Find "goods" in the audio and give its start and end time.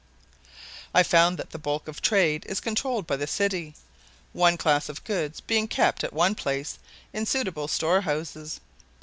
5.03-5.39